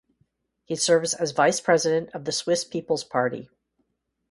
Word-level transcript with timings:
He 0.65 0.75
serves 0.75 1.13
as 1.13 1.29
vice 1.31 1.61
president 1.61 2.09
of 2.15 2.25
the 2.25 2.31
Swiss 2.31 2.63
People's 2.63 3.03
Party. 3.03 3.51